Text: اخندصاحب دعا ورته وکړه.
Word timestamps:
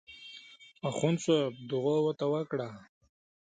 اخندصاحب 0.89 1.53
دعا 1.71 1.95
ورته 2.03 2.25
وکړه. 2.33 2.69